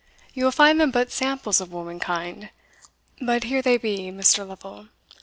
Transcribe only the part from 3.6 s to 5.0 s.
they be, Mr. Lovel.